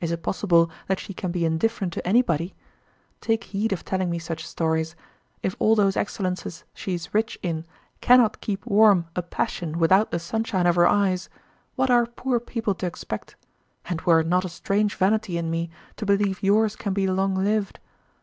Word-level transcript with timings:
Is 0.00 0.10
it 0.10 0.22
possible 0.22 0.70
that 0.86 0.98
she 0.98 1.12
can 1.12 1.30
be 1.30 1.44
indifferent 1.44 1.92
to 1.92 2.06
anybody? 2.08 2.54
Take 3.20 3.44
heed 3.44 3.70
of 3.70 3.84
telling 3.84 4.08
me 4.08 4.18
such 4.18 4.46
stories; 4.48 4.96
if 5.42 5.54
all 5.58 5.74
those 5.74 5.94
excellences 5.94 6.64
she 6.72 6.94
is 6.94 7.12
rich 7.12 7.38
in 7.42 7.66
cannot 8.00 8.40
keep 8.40 8.64
warm 8.64 9.08
a 9.14 9.20
passion 9.20 9.78
without 9.78 10.10
the 10.10 10.18
sunshine 10.20 10.66
of 10.66 10.76
her 10.76 10.86
eyes, 10.88 11.28
what 11.76 11.90
are 11.90 12.06
poor 12.06 12.40
people 12.40 12.74
to 12.76 12.86
expect; 12.86 13.36
and 13.84 14.00
were 14.06 14.20
it 14.20 14.26
not 14.26 14.46
a 14.46 14.48
strange 14.48 14.94
vanity 14.94 15.36
in 15.36 15.50
me 15.50 15.68
to 15.96 16.06
believe 16.06 16.42
yours 16.42 16.74
can 16.74 16.94
be 16.94 17.06
long 17.06 17.34
lived? 17.34 17.78